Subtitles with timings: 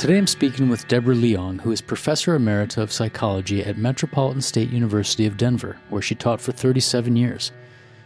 [0.00, 4.70] Today I'm speaking with Deborah Leong, who is Professor Emerita of Psychology at Metropolitan State
[4.70, 7.52] University of Denver, where she taught for 37 years.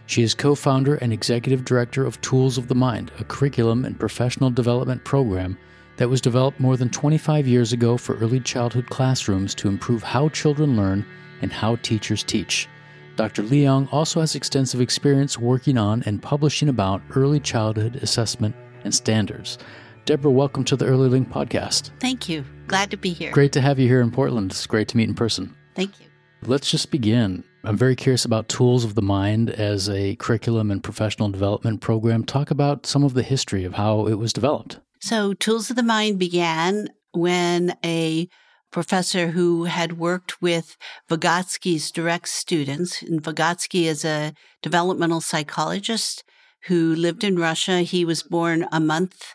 [0.06, 3.96] She is co founder and executive director of Tools of the Mind, a curriculum and
[3.96, 5.56] professional development program
[5.96, 10.28] that was developed more than 25 years ago for early childhood classrooms to improve how
[10.30, 11.06] children learn
[11.42, 12.68] and how teachers teach.
[13.14, 13.44] Dr.
[13.44, 19.58] Leong also has extensive experience working on and publishing about early childhood assessment and standards.
[20.06, 21.90] Deborah, welcome to the Early Link podcast.
[21.98, 22.44] Thank you.
[22.66, 23.32] Glad to be here.
[23.32, 24.50] Great to have you here in Portland.
[24.50, 25.56] It's great to meet in person.
[25.74, 26.06] Thank you.
[26.42, 27.42] Let's just begin.
[27.64, 32.22] I'm very curious about Tools of the Mind as a curriculum and professional development program.
[32.22, 34.78] Talk about some of the history of how it was developed.
[35.00, 38.28] So, Tools of the Mind began when a
[38.70, 40.76] professor who had worked with
[41.08, 46.24] Vygotsky's direct students, and Vygotsky is a developmental psychologist
[46.66, 47.78] who lived in Russia.
[47.78, 49.34] He was born a month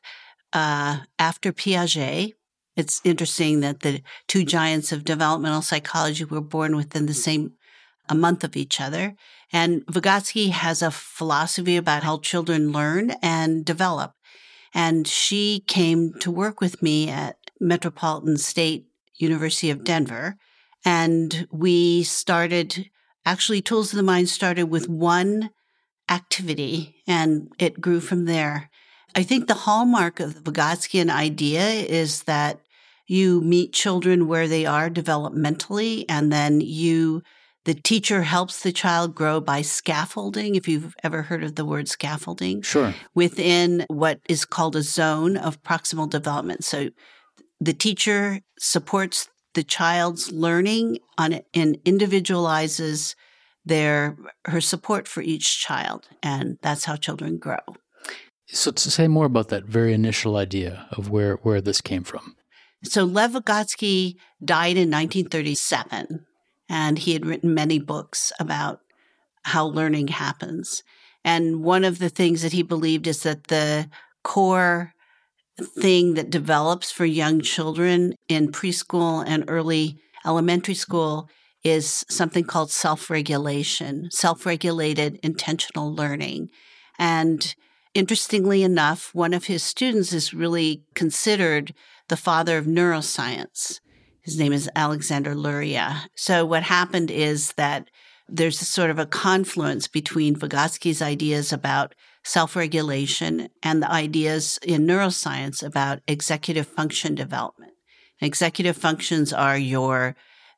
[0.54, 2.34] uh, after Piaget.
[2.76, 7.54] It's interesting that the two giants of developmental psychology were born within the same
[8.08, 9.16] a month of each other.
[9.54, 14.14] And Vygotsky has a philosophy about how children learn and develop.
[14.74, 20.38] And she came to work with me at Metropolitan State University of Denver.
[20.86, 22.90] And we started,
[23.26, 25.50] actually, Tools of the Mind started with one
[26.10, 28.69] activity and it grew from there.
[29.16, 32.60] I think the hallmark of the Vygotskyan idea is that
[33.08, 37.24] you meet children where they are developmentally and then you
[37.66, 41.88] the teacher helps the child grow by scaffolding, if you've ever heard of the word
[41.88, 42.62] scaffolding.
[42.62, 42.96] Sure.
[43.14, 46.64] Within what is called a zone of proximal development.
[46.64, 46.90] So
[47.60, 53.16] the teacher supports the child's learning on and individualizes
[53.66, 57.60] their her support for each child and that's how children grow.
[58.52, 62.36] So to say more about that very initial idea of where where this came from.
[62.84, 66.26] So Lev Vygotsky died in 1937
[66.70, 68.80] and he had written many books about
[69.44, 70.84] how learning happens.
[71.24, 73.90] And one of the things that he believed is that the
[74.24, 74.94] core
[75.80, 81.30] thing that develops for young children in preschool and early elementary school
[81.64, 86.50] is something called self regulation, self regulated intentional learning.
[86.98, 87.54] And
[87.94, 91.74] interestingly enough, one of his students is really considered
[92.08, 93.80] the father of neuroscience.
[94.22, 96.08] His name is Alexander Luria.
[96.16, 97.90] So what happened is that
[98.28, 104.86] there's a sort of a confluence between Vygotsky's ideas about self-regulation and the ideas in
[104.86, 107.74] neuroscience about executive function development.
[108.22, 110.16] executive functions are your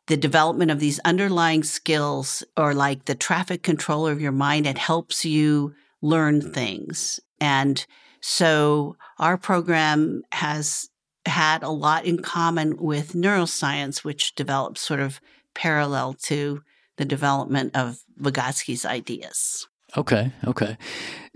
[0.08, 4.66] the development of these underlying skills or like the traffic controller of your mind.
[4.66, 7.20] It helps you learn things.
[7.40, 7.86] And
[8.22, 10.90] so our program has
[11.26, 15.20] had a lot in common with neuroscience, which developed sort of
[15.54, 16.62] parallel to
[16.98, 19.68] the development of Vygotsky's ideas.
[19.98, 20.78] Okay, okay.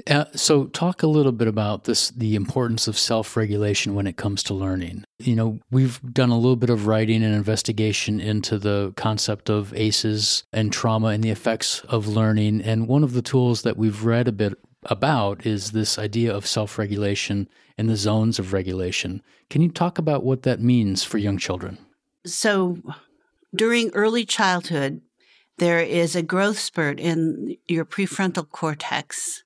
[0.10, 4.16] Uh, so, talk a little bit about this the importance of self regulation when it
[4.16, 5.04] comes to learning.
[5.20, 9.74] You know, we've done a little bit of writing and investigation into the concept of
[9.74, 12.62] ACEs and trauma and the effects of learning.
[12.62, 16.48] And one of the tools that we've read a bit about is this idea of
[16.48, 19.22] self regulation and the zones of regulation.
[19.50, 21.78] Can you talk about what that means for young children?
[22.26, 22.78] So,
[23.54, 25.02] during early childhood,
[25.58, 29.44] there is a growth spurt in your prefrontal cortex.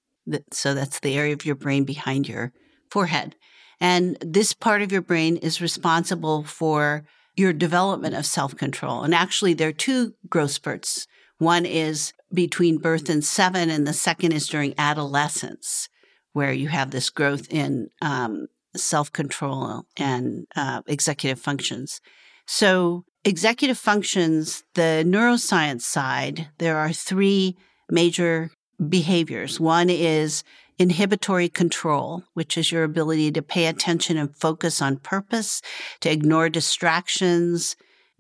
[0.52, 2.54] So, that's the area of your brain behind your
[2.90, 3.36] forehead.
[3.80, 7.06] And this part of your brain is responsible for
[7.36, 9.04] your development of self control.
[9.04, 11.08] And actually, there are two growth spurts.
[11.38, 15.90] One is between birth and seven, and the second is during adolescence,
[16.34, 22.02] where you have this growth in um, self control and uh, executive functions.
[22.46, 27.58] So, executive functions, the neuroscience side, there are three
[27.90, 28.52] major
[28.88, 29.60] behaviors.
[29.60, 30.44] One is
[30.78, 35.62] inhibitory control, which is your ability to pay attention and focus on purpose,
[36.00, 37.76] to ignore distractions,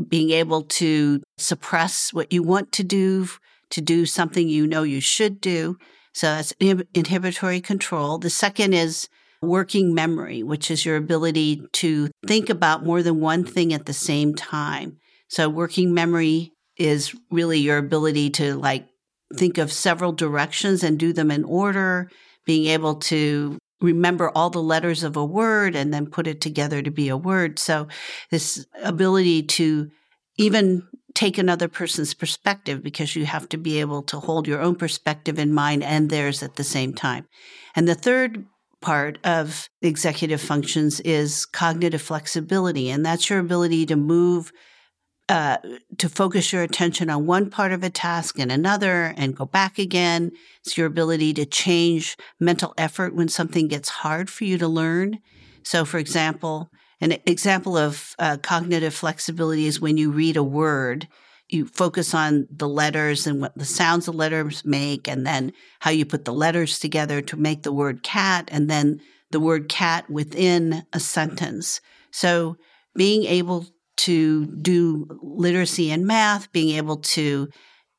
[0.08, 3.28] being able to suppress what you want to do,
[3.70, 5.78] to do something you know you should do.
[6.14, 8.18] So that's inhibitory control.
[8.18, 9.08] The second is
[9.42, 13.94] working memory, which is your ability to think about more than one thing at the
[13.94, 14.98] same time.
[15.28, 18.88] So working memory is really your ability to like
[19.36, 22.10] think of several directions and do them in order,
[22.46, 26.82] being able to remember all the letters of a word and then put it together
[26.82, 27.60] to be a word.
[27.60, 27.88] So
[28.32, 29.90] this ability to
[30.38, 34.76] even take another person's perspective because you have to be able to hold your own
[34.76, 37.28] perspective in mind and theirs at the same time.
[37.76, 38.46] And the third
[38.82, 44.52] part of executive functions is cognitive flexibility, and that's your ability to move.
[45.28, 45.58] Uh,
[46.00, 49.78] to focus your attention on one part of a task and another and go back
[49.78, 50.32] again.
[50.66, 55.20] It's your ability to change mental effort when something gets hard for you to learn.
[55.62, 61.08] So, for example, an example of uh, cognitive flexibility is when you read a word
[61.50, 65.92] you focus on the letters and what the sounds the letters make and then how
[65.92, 69.02] you put the letters together to make the word cat and then
[69.32, 71.82] the word cat within a sentence.
[72.12, 72.58] So
[72.96, 73.66] being able
[73.98, 77.50] to do literacy and math, being able to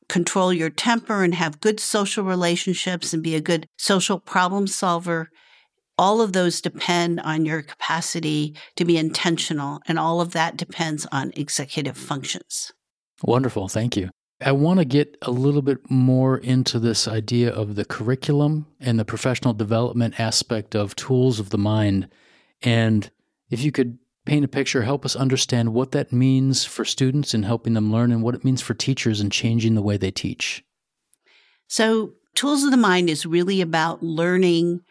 [0.09, 5.29] control your temper and have good social relationships and be a good social problem solver.
[5.97, 11.05] All of those depend on your capacity to be intentional, and all of that depends
[11.11, 12.73] on executive functions.
[13.23, 13.67] Wonderful.
[13.67, 14.09] Thank you.
[14.43, 18.97] I want to get a little bit more into this idea of the curriculum and
[18.97, 22.07] the professional development aspect of tools of the mind.
[22.63, 23.09] And
[23.51, 27.45] if you could paint a picture, help us understand what that means for students and
[27.45, 30.63] helping them learn and what it means for teachers and changing the way they teach.
[31.67, 34.81] So, Tools of the Mind is really about learning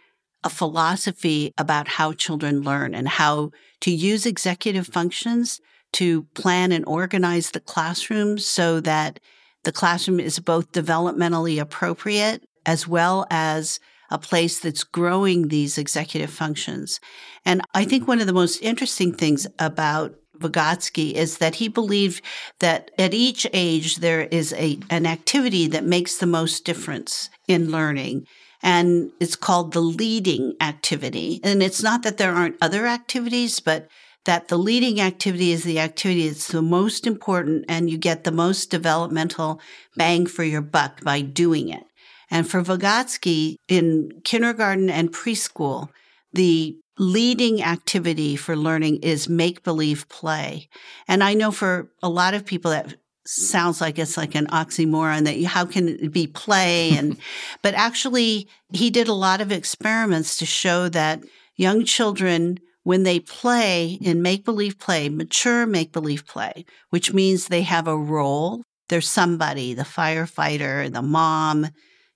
[0.45, 3.51] a philosophy about how children learn and how
[3.81, 5.61] to use executive functions
[5.93, 9.21] to plan and organize the classroom so that
[9.65, 16.31] the classroom is both developmentally appropriate as well as a place that's growing these executive
[16.31, 17.01] functions.
[17.45, 22.25] And I think one of the most interesting things about Vygotsky is that he believed
[22.59, 27.71] that at each age there is a, an activity that makes the most difference in
[27.71, 28.27] learning.
[28.63, 31.41] And it's called the leading activity.
[31.45, 33.89] And it's not that there aren't other activities, but
[34.25, 38.33] that the leading activity is the activity that's the most important and you get the
[38.33, 39.61] most developmental
[39.97, 41.85] bang for your buck by doing it.
[42.31, 45.89] And for Vygotsky, in kindergarten and preschool,
[46.33, 50.69] the leading activity for learning is make believe play.
[51.09, 52.95] And I know for a lot of people that
[53.27, 57.17] sounds like it's like an oxymoron that you, how can it be play and
[57.63, 61.23] but actually he did a lot of experiments to show that
[61.55, 67.47] young children when they play in make believe play, mature make believe play, which means
[67.47, 68.63] they have a role.
[68.89, 71.69] There's somebody, the firefighter, the mom,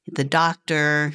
[0.07, 1.13] the doctor,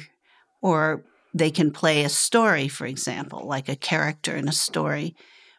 [0.62, 1.04] or
[1.34, 5.14] they can play a story, for example, like a character in a story.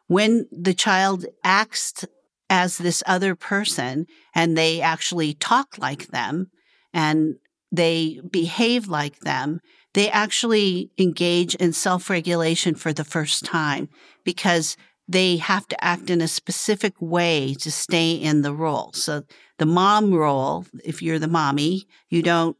[0.07, 2.05] When the child acts
[2.49, 4.05] as this other person
[4.35, 6.51] and they actually talk like them
[6.93, 7.35] and
[7.71, 9.61] they behave like them,
[9.93, 13.89] they actually engage in self regulation for the first time
[14.23, 14.77] because
[15.07, 18.91] they have to act in a specific way to stay in the role.
[18.93, 19.23] So
[19.57, 22.55] the mom role, if you're the mommy, you don't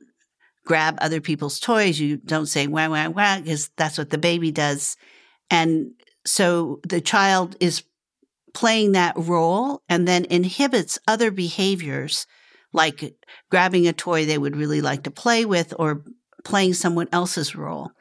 [0.65, 1.99] grab other people's toys.
[1.99, 4.97] You don't say wah, wah, wah, because that's what the baby does.
[5.49, 5.91] And
[6.25, 7.83] so the child is
[8.53, 12.27] playing that role and then inhibits other behaviors
[12.73, 13.15] like
[13.49, 16.03] grabbing a toy they would really like to play with or
[16.43, 17.91] playing someone else's role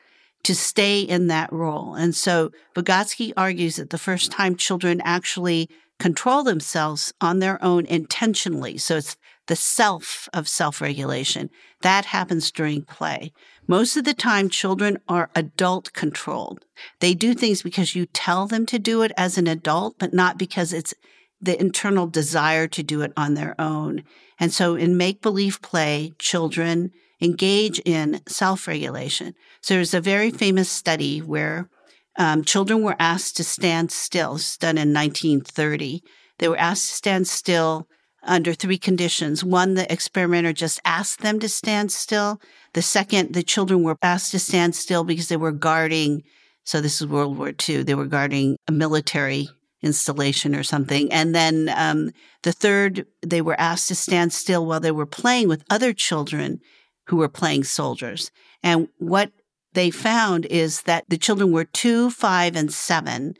[0.43, 1.95] to stay in that role.
[1.95, 7.85] And so Vygotsky argues that the first time children actually control themselves on their own
[7.87, 9.17] intentionally, so it's
[9.47, 11.51] the self of self regulation,
[11.83, 13.33] that happens during play.
[13.67, 16.65] Most of the time, children are adult controlled.
[17.01, 20.39] They do things because you tell them to do it as an adult, but not
[20.39, 20.95] because it's
[21.41, 24.05] the internal desire to do it on their own.
[24.39, 29.35] And so in make believe play, children engage in self regulation.
[29.61, 31.69] So there's a very famous study where
[32.17, 34.33] um, children were asked to stand still.
[34.35, 36.03] Was done in 1930.
[36.39, 37.87] They were asked to stand still
[38.23, 39.45] under three conditions.
[39.45, 42.41] One, the experimenter just asked them to stand still.
[42.75, 46.23] The second, the children were asked to stand still because they were guarding.
[46.65, 47.83] So this is World War II.
[47.83, 49.49] They were guarding a military
[49.83, 51.11] installation or something.
[51.13, 52.11] And then um,
[52.43, 56.61] the third, they were asked to stand still while they were playing with other children
[57.11, 58.31] who were playing soldiers.
[58.63, 59.33] And what
[59.75, 63.35] they found is that the children were two, five, and seven,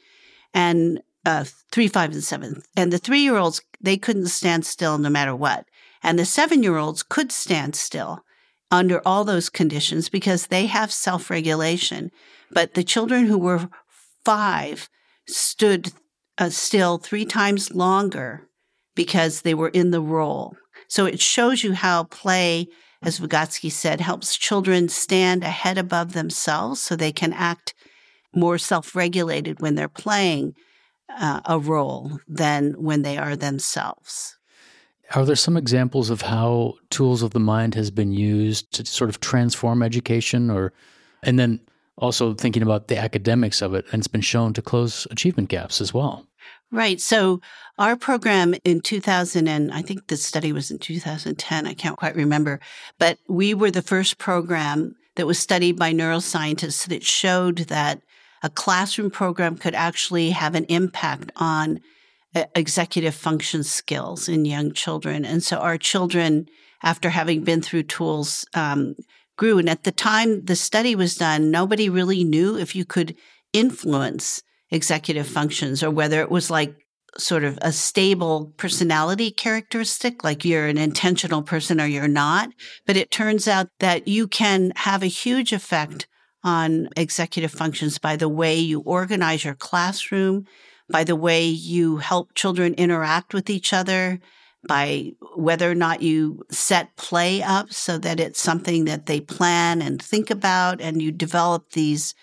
[0.53, 2.63] and uh, three, five, and seven.
[2.77, 5.67] And the three year olds, they couldn't stand still no matter what.
[6.03, 8.25] And the seven year olds could stand still
[8.73, 12.11] under all those conditions because they have self regulation.
[12.51, 13.69] But the children who were
[14.25, 14.89] five
[15.29, 15.93] stood
[16.39, 18.49] uh, still three times longer
[18.97, 20.57] because they were in the role.
[20.89, 22.67] So it shows you how play
[23.03, 27.75] as Vygotsky said, helps children stand ahead above themselves so they can act
[28.35, 30.55] more self regulated when they're playing
[31.09, 34.37] uh, a role than when they are themselves.
[35.15, 39.11] Are there some examples of how tools of the mind has been used to sort
[39.11, 40.73] of transform education or
[41.23, 41.61] and then
[41.99, 45.81] also thinking about the academics of it, and it's been shown to close achievement gaps
[45.81, 46.27] as well.
[46.73, 47.01] Right.
[47.01, 47.41] So
[47.79, 52.15] our program in 2000, and I think the study was in 2010, I can't quite
[52.15, 52.61] remember,
[52.99, 58.01] but we were the first program that was studied by neuroscientists that showed that
[58.43, 61.81] a classroom program could actually have an impact on
[62.37, 65.25] uh, executive function skills in young children.
[65.25, 66.47] And so our children,
[66.85, 68.95] after having been through tools, um,
[69.37, 69.59] grew.
[69.59, 73.17] And at the time the study was done, nobody really knew if you could
[73.53, 76.75] influence executive functions or whether it was like
[77.19, 82.51] sort of a stable personality characteristic, like you're an intentional person or you're not.
[82.87, 86.07] But it turns out that you can have a huge effect
[86.43, 90.47] on executive functions by the way you organize your classroom,
[90.89, 94.21] by the way you help children interact with each other,
[94.67, 99.83] by whether or not you set play up so that it's something that they plan
[99.83, 102.15] and think about and you develop these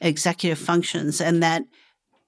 [0.00, 1.62] executive functions and that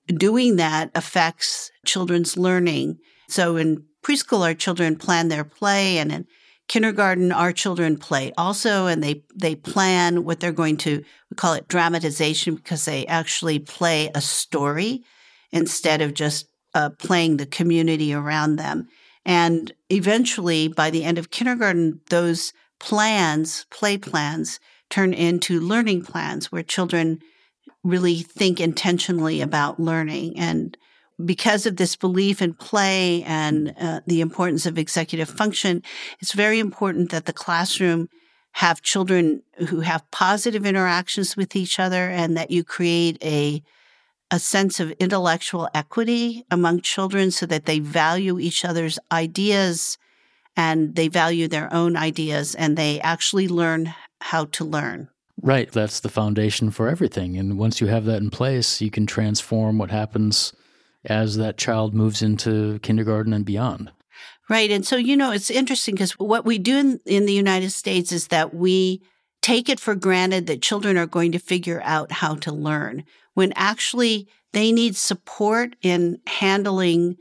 [0.06, 2.98] doing that affects children's learning.
[3.28, 6.26] So in preschool, our children plan their play and in
[6.68, 11.54] kindergarten, our children play also, and they, they plan what they're going to, we call
[11.54, 15.02] it dramatization because they actually play a story
[15.52, 18.88] instead of just uh, playing the community around them.
[19.24, 26.52] And eventually, by the end of kindergarten, those plans, play plans, turn into learning plans
[26.52, 27.20] where children
[27.84, 30.38] really think intentionally about learning.
[30.38, 30.76] And
[31.24, 35.82] because of this belief in play and uh, the importance of executive function,
[36.20, 38.08] it's very important that the classroom
[38.52, 43.62] have children who have positive interactions with each other and that you create a
[44.30, 49.98] a sense of intellectual equity among children so that they value each other's ideas
[50.56, 55.08] and they value their own ideas and they actually learn how to learn.
[55.42, 55.70] Right.
[55.70, 57.36] That's the foundation for everything.
[57.36, 60.52] And once you have that in place, you can transform what happens
[61.04, 63.90] as that child moves into kindergarten and beyond.
[64.48, 64.70] Right.
[64.70, 68.12] And so, you know, it's interesting because what we do in, in the United States
[68.12, 69.02] is that we
[69.42, 73.52] take it for granted that children are going to figure out how to learn when
[73.56, 77.16] actually they need support in handling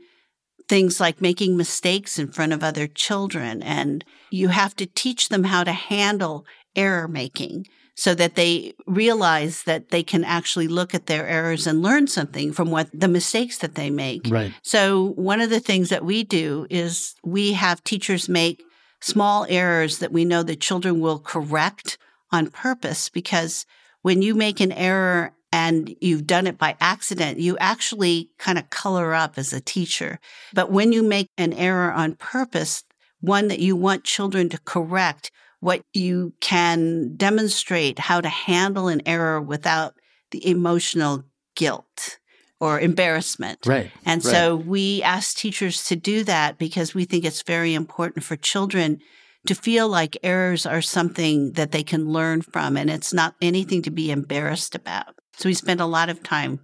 [0.68, 3.62] things like making mistakes in front of other children.
[3.62, 9.62] And you have to teach them how to handle error making so that they realize
[9.64, 13.58] that they can actually look at their errors and learn something from what the mistakes
[13.58, 14.26] that they make.
[14.28, 14.52] Right.
[14.62, 18.62] So one of the things that we do is we have teachers make
[19.00, 21.98] small errors that we know the children will correct
[22.32, 23.64] on purpose because
[24.02, 28.70] when you make an error and you've done it by accident, you actually kind of
[28.70, 30.18] color up as a teacher.
[30.52, 32.82] But when you make an error on purpose,
[33.20, 35.30] one that you want children to correct,
[35.64, 39.94] what you can demonstrate how to handle an error without
[40.30, 41.24] the emotional
[41.56, 42.18] guilt
[42.60, 43.60] or embarrassment.
[43.64, 43.90] Right.
[44.04, 44.30] And right.
[44.30, 49.00] so we ask teachers to do that because we think it's very important for children
[49.46, 53.80] to feel like errors are something that they can learn from and it's not anything
[53.82, 55.14] to be embarrassed about.
[55.38, 56.60] So we spend a lot of time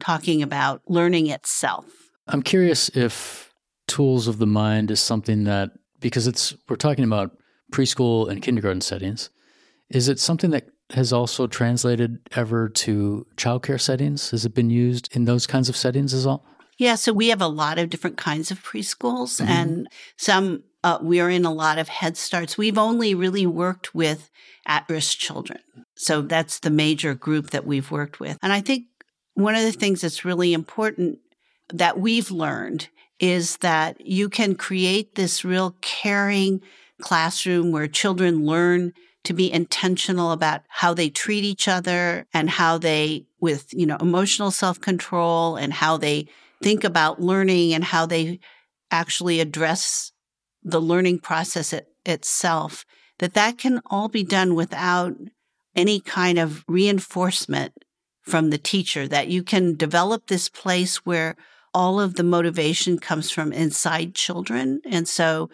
[0.00, 1.86] talking about learning itself.
[2.26, 3.52] I'm curious if
[3.86, 5.70] tools of the mind is something that
[6.00, 7.36] because it's we're talking about
[7.72, 9.30] preschool and kindergarten settings,
[9.90, 14.30] is it something that has also translated ever to childcare settings?
[14.30, 16.44] Has it been used in those kinds of settings as well?
[16.78, 19.50] Yeah, so we have a lot of different kinds of preschools, mm-hmm.
[19.50, 22.58] and some uh, we are in a lot of Head Starts.
[22.58, 24.30] We've only really worked with
[24.66, 25.60] at risk children.
[25.96, 28.38] So that's the major group that we've worked with.
[28.42, 28.86] And I think
[29.34, 31.18] one of the things that's really important
[31.72, 32.88] that we've learned
[33.20, 36.60] is that you can create this real caring
[37.02, 38.92] classroom where children learn
[39.24, 43.96] to be intentional about how they treat each other and how they with you know
[44.00, 46.26] emotional self-control and how they
[46.62, 48.38] think about learning and how they
[48.90, 50.12] actually address
[50.62, 52.84] the learning process it, itself,
[53.18, 55.14] that that can all be done without
[55.74, 57.72] any kind of reinforcement
[58.20, 61.36] from the teacher, that you can develop this place where
[61.74, 64.80] all of the motivation comes from inside children.
[64.84, 65.50] And so,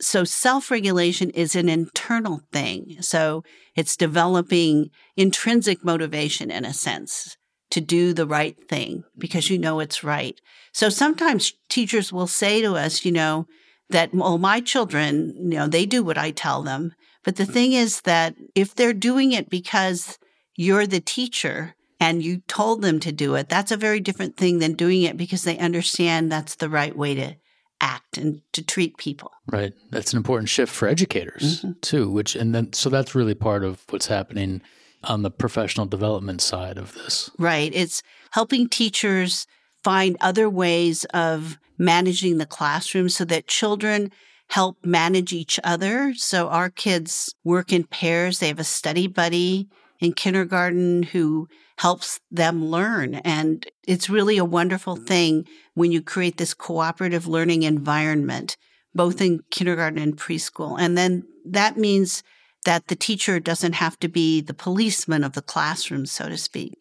[0.00, 2.96] so self-regulation is an internal thing.
[3.00, 3.44] So
[3.76, 7.36] it's developing intrinsic motivation in a sense
[7.70, 10.40] to do the right thing because you know it's right.
[10.72, 13.46] So sometimes teachers will say to us, you know,
[13.90, 16.92] that, well, my children, you know, they do what I tell them.
[17.24, 20.18] But the thing is that if they're doing it because
[20.56, 24.58] you're the teacher and you told them to do it, that's a very different thing
[24.58, 27.34] than doing it because they understand that's the right way to
[27.80, 29.30] act and to treat people.
[29.50, 29.72] Right.
[29.90, 31.72] That's an important shift for educators mm-hmm.
[31.80, 34.62] too, which, and then, so that's really part of what's happening
[35.04, 37.30] on the professional development side of this.
[37.38, 37.72] Right.
[37.74, 39.46] It's helping teachers
[39.82, 44.12] find other ways of managing the classroom so that children
[44.48, 46.12] help manage each other.
[46.14, 48.38] So our kids work in pairs.
[48.38, 49.68] They have a study buddy
[50.00, 51.48] in kindergarten who
[51.80, 53.14] helps them learn.
[53.14, 55.06] And it's really a wonderful mm-hmm.
[55.06, 58.58] thing when you create this cooperative learning environment,
[58.94, 59.36] both mm-hmm.
[59.36, 60.76] in kindergarten and preschool.
[60.78, 62.22] And then that means
[62.66, 66.76] that the teacher doesn't have to be the policeman of the classroom, so to speak.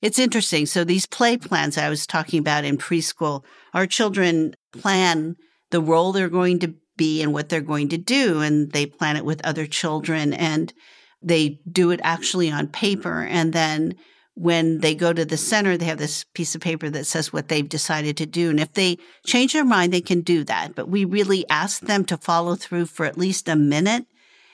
[0.00, 0.66] It's interesting.
[0.66, 3.42] So these play plans I was talking about in preschool,
[3.74, 5.34] our children plan
[5.70, 8.38] the role they're going to be and what they're going to do.
[8.38, 10.72] And they plan it with other children and
[11.20, 13.24] they do it actually on paper.
[13.24, 13.96] And then
[14.38, 17.48] when they go to the center, they have this piece of paper that says what
[17.48, 18.50] they've decided to do.
[18.50, 20.76] And if they change their mind, they can do that.
[20.76, 24.06] But we really ask them to follow through for at least a minute.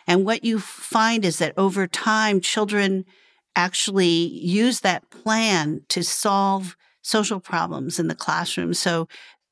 [0.07, 3.05] And what you find is that over time, children
[3.55, 8.73] actually use that plan to solve social problems in the classroom.
[8.73, 9.07] So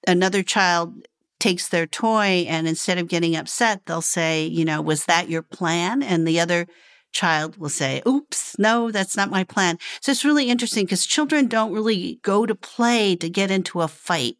[0.09, 1.07] another child
[1.41, 5.43] takes their toy and instead of getting upset, they'll say, you know, was that your
[5.43, 6.03] plan?
[6.03, 6.67] And the other
[7.13, 9.79] child will say, oops, no, that's not my plan.
[10.01, 13.89] So it's really interesting because children don't really go to play to get into a
[13.89, 14.37] fight.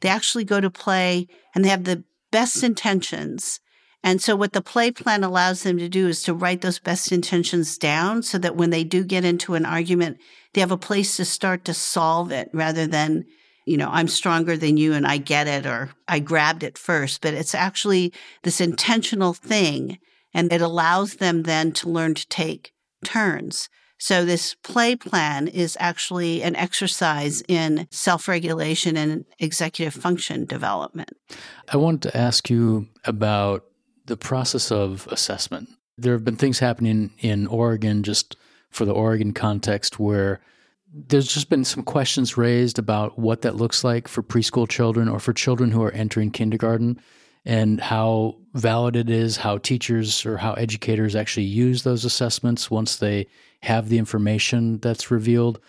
[0.00, 3.60] They actually go to play and they have the best intentions
[4.06, 7.10] and so what the play plan allows them to do is to write those best
[7.10, 10.18] intentions down so that when they do get into an argument,
[10.54, 13.24] they have a place to start to solve it rather than,
[13.64, 17.20] you know, I'm stronger than you and I get it or I grabbed it first.
[17.20, 18.12] But it's actually
[18.44, 19.98] this intentional thing.
[20.36, 23.70] And it allows them then to learn to take turns.
[23.98, 31.16] So this play plan is actually an exercise in self-regulation and executive function development.
[31.72, 33.64] I want to ask you about
[34.04, 35.70] the process of assessment.
[35.96, 38.36] There have been things happening in Oregon, just
[38.68, 40.42] for the Oregon context, where
[40.92, 45.18] there's just been some questions raised about what that looks like for preschool children or
[45.18, 47.00] for children who are entering kindergarten
[47.46, 52.96] and how valid it is, how teachers or how educators actually use those assessments once
[52.96, 53.28] they
[53.62, 55.60] have the information that's revealed.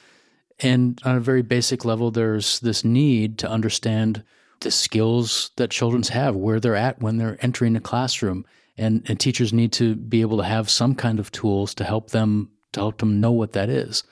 [0.60, 4.24] And on a very basic level, there's this need to understand
[4.62, 8.44] the skills that children have, where they're at when they're entering a classroom.
[8.76, 12.10] And, and teachers need to be able to have some kind of tools to help
[12.10, 14.04] them to help them know what that is.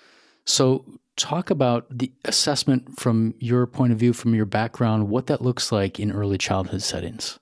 [0.45, 0.85] So
[1.17, 5.71] talk about the assessment from your point of view, from your background, what that looks
[5.71, 7.37] like in early childhood settings.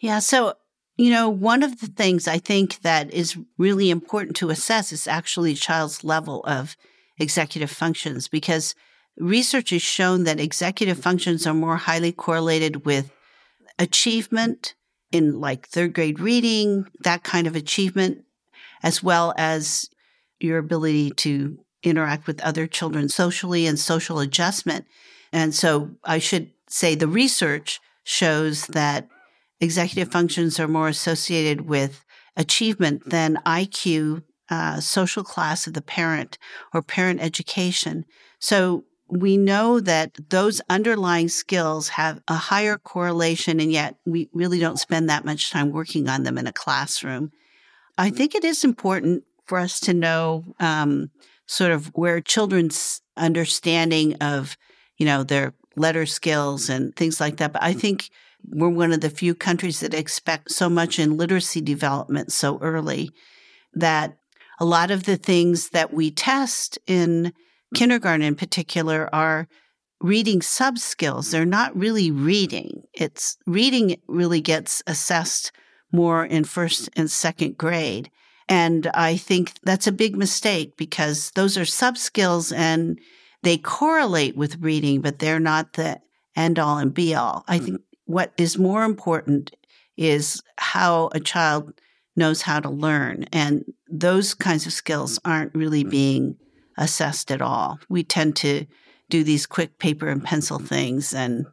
[0.00, 0.18] Yeah.
[0.18, 0.54] So,
[0.96, 5.06] you know, one of the things I think that is really important to assess is
[5.06, 6.76] actually a child's level of
[7.18, 8.74] executive functions because
[9.18, 13.10] research has shown that executive functions are more highly correlated with
[13.78, 14.74] achievement
[15.12, 18.24] in like third grade reading, that kind of achievement,
[18.82, 19.88] as well as
[20.40, 24.84] your ability to interact with other children socially and social adjustment.
[25.32, 29.08] And so I should say the research shows that
[29.60, 32.04] executive functions are more associated with
[32.36, 36.38] achievement than IQ, uh, social class of the parent,
[36.72, 38.04] or parent education.
[38.38, 44.58] So we know that those underlying skills have a higher correlation, and yet we really
[44.58, 47.30] don't spend that much time working on them in a classroom.
[47.96, 51.10] I think it is important for us to know um,
[51.46, 54.56] sort of where children's understanding of,
[54.96, 57.52] you know, their letter skills and things like that.
[57.52, 58.10] But I think
[58.48, 63.10] we're one of the few countries that expect so much in literacy development so early
[63.74, 64.16] that
[64.60, 67.32] a lot of the things that we test in
[67.74, 69.48] kindergarten in particular are
[70.00, 71.30] reading sub skills.
[71.30, 72.82] They're not really reading.
[72.92, 75.50] It's reading really gets assessed
[75.92, 78.10] more in first and second grade.
[78.48, 82.98] And I think that's a big mistake because those are sub skills and
[83.42, 86.00] they correlate with reading, but they're not the
[86.36, 87.44] end all and be all.
[87.48, 87.64] I hmm.
[87.64, 89.54] think what is more important
[89.96, 91.72] is how a child
[92.16, 93.24] knows how to learn.
[93.32, 95.30] And those kinds of skills mm-hmm.
[95.30, 95.90] aren't really mm-hmm.
[95.90, 96.36] being
[96.76, 97.78] assessed at all.
[97.88, 98.66] We tend to
[99.10, 100.66] do these quick paper and pencil mm-hmm.
[100.66, 101.46] things and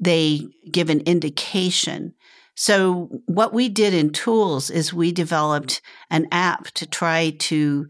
[0.00, 2.14] they give an indication.
[2.56, 5.80] So what we did in tools is we developed
[6.10, 7.86] an app to try to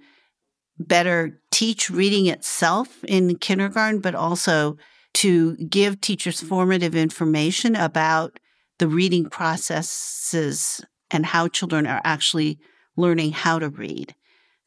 [0.79, 4.77] better teach reading itself in kindergarten, but also
[5.15, 6.49] to give teachers mm-hmm.
[6.49, 8.39] formative information about
[8.79, 12.59] the reading processes and how children are actually
[12.97, 14.15] learning how to read.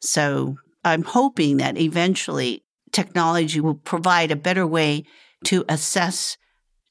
[0.00, 5.04] So I'm hoping that eventually technology will provide a better way
[5.44, 6.36] to assess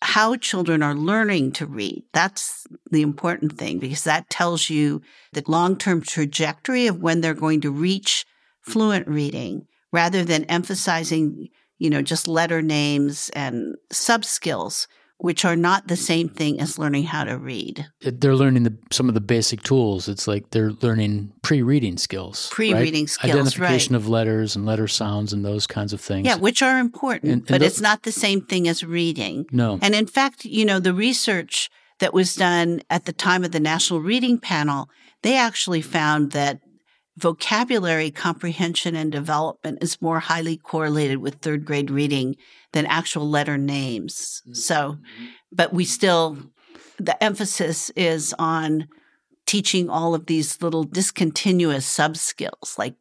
[0.02, 2.04] how children are learning to read.
[2.14, 5.02] That's the important thing because that tells you
[5.34, 8.26] the long term trajectory of when they're going to reach
[8.62, 14.88] fluent reading rather than emphasizing, you know, just letter names and sub skills
[15.20, 17.88] which are not the same thing as learning how to read.
[18.02, 20.08] They're learning the, some of the basic tools.
[20.08, 23.10] It's like they're learning pre-reading skills, pre-reading right?
[23.10, 24.02] skills, identification right.
[24.02, 26.28] of letters and letter sounds and those kinds of things.
[26.28, 29.46] Yeah, which are important, And- and but it's not the same thing as reading.
[29.52, 33.52] No, And in fact, you know, the research that was done at the time of
[33.52, 34.88] the National Reading Panel,
[35.24, 36.60] they actually found that
[37.18, 42.36] vocabulary comprehension and development is more highly correlated with third grade reading
[42.74, 44.44] than actual letter names.
[44.54, 45.26] So, mm-hmm.
[45.52, 46.38] but we still,
[47.00, 48.88] the emphasis is on
[49.48, 52.96] teaching all of these little discontinuous sub skills, like,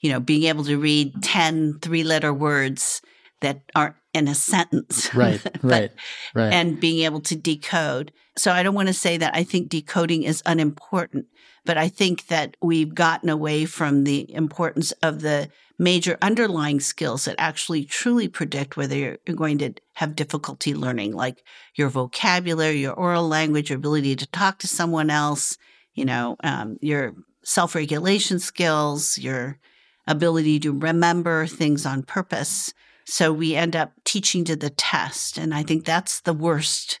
[0.00, 3.00] you know, being able to read 10 three letter words
[3.40, 5.14] that aren't in a sentence.
[5.14, 5.90] right, But- right,
[6.34, 6.52] right.
[6.52, 8.12] and being able to decode.
[8.36, 11.26] So I don't want to say that I think decoding is unimportant,
[11.64, 17.24] but I think that we've gotten away from the importance of the major underlying skills
[17.24, 21.42] that actually truly predict whether you're going to have difficulty learning, like
[21.74, 25.56] your vocabulary, your oral language, your ability to talk to someone else,
[25.94, 29.58] you know, um, your self regulation skills, your
[30.06, 32.72] ability to remember things on purpose.
[33.04, 35.38] So we end up teaching to the test.
[35.38, 37.00] And I think that's the worst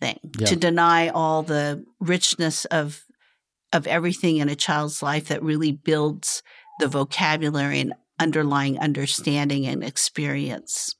[0.00, 0.46] thing Yeah.
[0.46, 3.04] to deny all the richness of
[3.72, 6.44] of everything in a child's life that really builds
[6.78, 10.94] the vocabulary and underlying understanding and experience.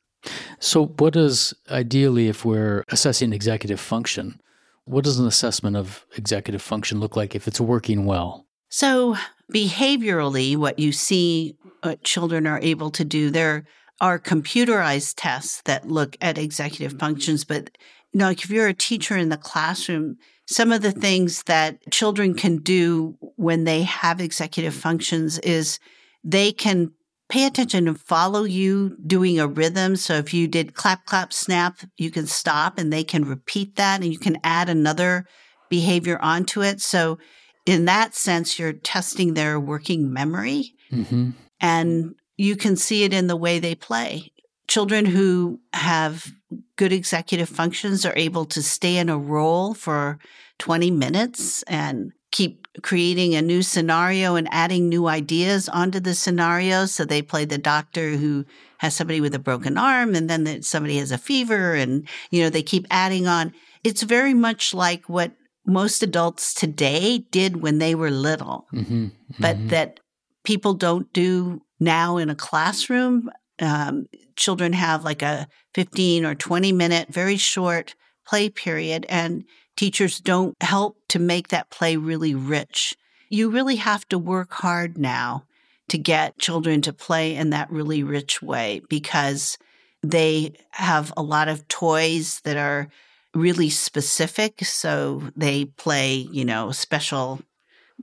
[0.58, 4.40] So, what does ideally, if we're assessing executive function,
[4.86, 8.46] what does an assessment of executive function look like if it's working well?
[8.70, 9.16] So,
[9.52, 13.64] behaviorally, what you see what children are able to do, there
[14.04, 17.42] are computerized tests that look at executive functions.
[17.42, 17.70] But,
[18.12, 21.78] you know, like if you're a teacher in the classroom, some of the things that
[21.90, 25.78] children can do when they have executive functions is
[26.22, 26.92] they can
[27.30, 29.96] pay attention and follow you doing a rhythm.
[29.96, 34.02] So if you did clap, clap, snap, you can stop and they can repeat that
[34.02, 35.24] and you can add another
[35.70, 36.82] behavior onto it.
[36.82, 37.18] So
[37.64, 41.30] in that sense, you're testing their working memory Mm-hmm.
[41.60, 44.32] and you can see it in the way they play.
[44.66, 46.32] Children who have
[46.76, 50.18] good executive functions are able to stay in a role for
[50.58, 56.86] 20 minutes and keep creating a new scenario and adding new ideas onto the scenario.
[56.86, 58.44] So they play the doctor who
[58.78, 62.42] has somebody with a broken arm and then that somebody has a fever and, you
[62.42, 63.52] know, they keep adding on.
[63.84, 65.32] It's very much like what
[65.66, 69.06] most adults today did when they were little Mm-hmm.
[69.38, 70.00] but that
[70.42, 73.30] people don't do now in a classroom.
[73.60, 74.06] Um,
[74.36, 77.94] children have like a 15 or 20 minute, very short
[78.26, 79.44] play period, and
[79.76, 82.96] teachers don't help to make that play really rich.
[83.28, 85.44] You really have to work hard now
[85.88, 89.58] to get children to play in that really rich way because
[90.02, 92.88] they have a lot of toys that are
[93.34, 94.64] really specific.
[94.64, 97.40] So they play, you know, special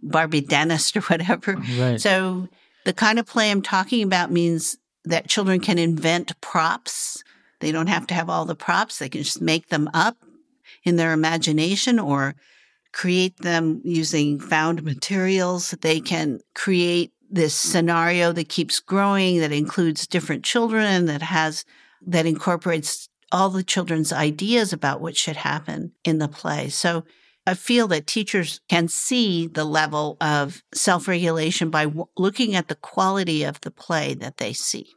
[0.01, 1.55] Barbie dentist or whatever.
[1.77, 1.99] Right.
[1.99, 2.49] So
[2.85, 7.23] the kind of play I'm talking about means that children can invent props.
[7.59, 8.99] They don't have to have all the props.
[8.99, 10.17] They can just make them up
[10.83, 12.35] in their imagination or
[12.91, 15.71] create them using found materials.
[15.81, 21.63] They can create this scenario that keeps growing, that includes different children, that has,
[22.05, 26.67] that incorporates all the children's ideas about what should happen in the play.
[26.67, 27.05] So
[27.47, 32.67] I feel that teachers can see the level of self regulation by w- looking at
[32.67, 34.87] the quality of the play that they see.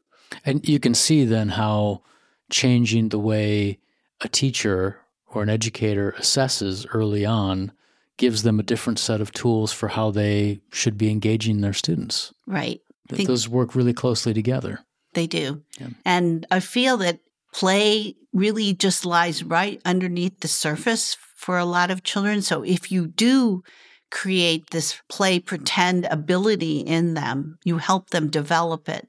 [0.45, 2.03] And you can see then how
[2.51, 3.79] changing the way
[4.21, 7.73] a teacher or an educator assesses early on
[8.17, 12.33] gives them a different set of tools for how they should be engaging their students.
[12.47, 12.81] Right.
[13.09, 14.81] Think- Those work really closely together.
[15.15, 15.63] They do.
[15.81, 15.89] Yeah.
[16.05, 17.21] And I feel that
[17.53, 22.41] play really just lies right underneath the surface for a lot of children.
[22.41, 23.63] So if you do
[24.11, 29.09] create this play pretend ability in them, you help them develop it,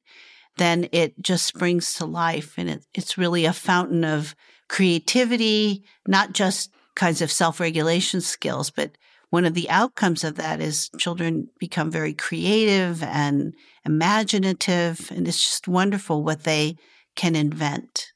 [0.58, 2.56] then it just springs to life.
[2.58, 4.36] And it, it's really a fountain of
[4.68, 8.98] creativity, not just kinds of self regulation skills, but
[9.30, 13.54] one of the outcomes of that is children become very creative and
[13.86, 15.10] imaginative.
[15.10, 16.76] And it's just wonderful what they
[17.16, 18.08] can invent.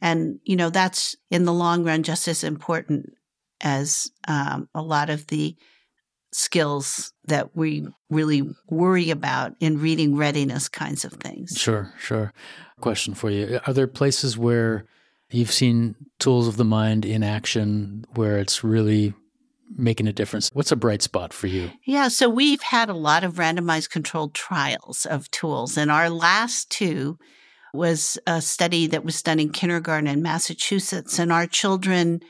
[0.00, 3.12] And, you know, that's in the long run just as important
[3.60, 5.56] as um, a lot of the
[6.32, 11.54] skills that we really worry about in reading readiness kinds of things.
[11.56, 12.32] Sure, sure.
[12.80, 13.60] Question for you.
[13.66, 14.84] Are there places where
[15.30, 19.14] you've seen tools of the mind in action where it's really
[19.76, 20.50] making a difference.
[20.52, 21.70] What's a bright spot for you?
[21.84, 26.70] Yeah, so we've had a lot of randomized controlled trials of tools, and our last
[26.70, 27.18] two
[27.74, 32.20] was a study that was done in kindergarten in Massachusetts, and our children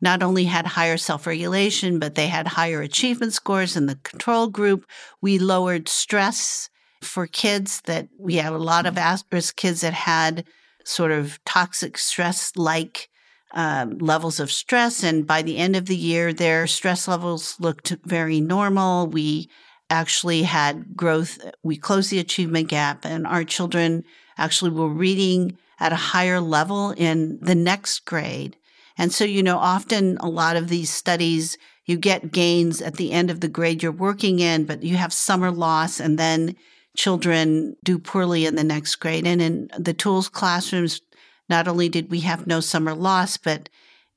[0.00, 4.48] not only had higher self regulation, but they had higher achievement scores in the control
[4.48, 4.86] group.
[5.20, 6.68] We lowered stress
[7.02, 10.44] for kids that we had a lot of at risk kids that had
[10.84, 13.08] sort of toxic stress like
[13.52, 15.02] um, levels of stress.
[15.02, 19.06] And by the end of the year, their stress levels looked very normal.
[19.06, 19.48] We
[19.88, 21.38] actually had growth.
[21.62, 24.04] We closed the achievement gap, and our children
[24.36, 28.56] actually were reading at a higher level in the next grade.
[28.98, 33.12] And so, you know, often a lot of these studies, you get gains at the
[33.12, 36.56] end of the grade you're working in, but you have summer loss and then
[36.96, 39.26] children do poorly in the next grade.
[39.26, 41.00] And in the tools classrooms,
[41.48, 43.68] not only did we have no summer loss, but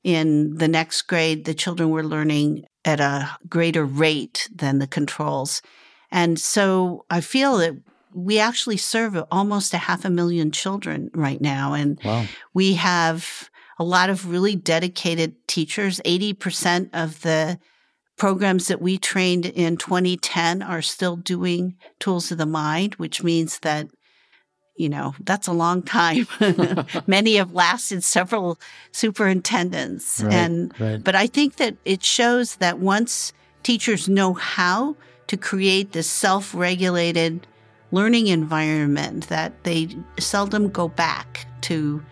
[0.02, 5.60] in the next grade, the children were learning at a greater rate than the controls.
[6.10, 7.76] And so I feel that
[8.12, 11.74] we actually serve almost a half a million children right now.
[11.74, 12.26] And wow.
[12.54, 13.49] we have
[13.80, 16.02] a lot of really dedicated teachers.
[16.04, 17.58] 80% of the
[18.18, 23.58] programs that we trained in 2010 are still doing tools of the mind, which means
[23.60, 23.88] that
[24.76, 26.26] you know, that's a long time.
[27.06, 28.58] Many have lasted several
[28.92, 30.22] superintendents.
[30.22, 31.04] Right, and right.
[31.04, 37.46] but I think that it shows that once teachers know how to create this self-regulated
[37.92, 39.88] learning environment that they
[40.18, 42.02] seldom go back to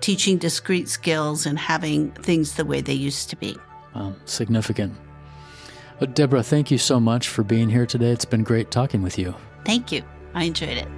[0.00, 3.56] teaching discrete skills and having things the way they used to be.
[3.94, 4.94] Wow, significant.
[5.98, 8.10] But Deborah, thank you so much for being here today.
[8.10, 9.34] It's been great talking with you.
[9.64, 10.02] Thank you.
[10.34, 10.88] I enjoyed it.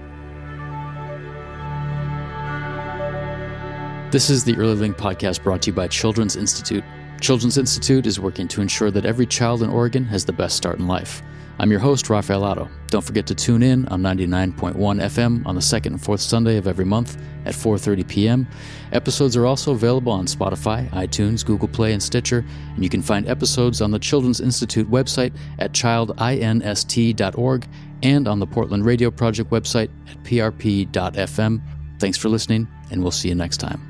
[4.11, 6.83] This is the Early Link podcast brought to you by Children's Institute.
[7.21, 10.79] Children's Institute is working to ensure that every child in Oregon has the best start
[10.79, 11.23] in life.
[11.61, 12.69] I'm your host, Rafael Otto.
[12.87, 16.69] Don't forget to tune in on 99.1 FM on the second and fourth Sunday of
[16.69, 18.47] every month at 4:30 p.m.
[18.93, 23.29] Episodes are also available on Spotify, iTunes, Google Play, and Stitcher, and you can find
[23.29, 27.67] episodes on the Children's Institute website at childinst.org
[28.05, 31.61] and on the Portland Radio Project website at prp.fm.
[31.99, 33.88] Thanks for listening, and we'll see you next time.